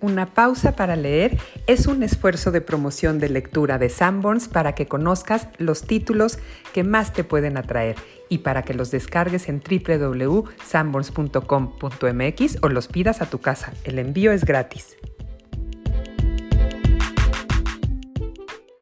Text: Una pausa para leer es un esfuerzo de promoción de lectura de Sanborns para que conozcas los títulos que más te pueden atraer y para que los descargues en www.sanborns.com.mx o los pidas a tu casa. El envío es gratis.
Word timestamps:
Una 0.00 0.34
pausa 0.34 0.76
para 0.76 0.94
leer 0.94 1.40
es 1.66 1.88
un 1.88 2.04
esfuerzo 2.04 2.52
de 2.52 2.60
promoción 2.60 3.18
de 3.18 3.28
lectura 3.28 3.78
de 3.78 3.88
Sanborns 3.88 4.46
para 4.48 4.76
que 4.76 4.86
conozcas 4.86 5.48
los 5.58 5.82
títulos 5.82 6.38
que 6.72 6.84
más 6.84 7.12
te 7.12 7.24
pueden 7.24 7.56
atraer 7.56 7.96
y 8.28 8.38
para 8.38 8.62
que 8.62 8.74
los 8.74 8.92
descargues 8.92 9.48
en 9.48 9.60
www.sanborns.com.mx 9.60 12.58
o 12.62 12.68
los 12.68 12.86
pidas 12.86 13.22
a 13.22 13.26
tu 13.26 13.40
casa. 13.40 13.72
El 13.82 13.98
envío 13.98 14.30
es 14.30 14.44
gratis. 14.44 14.96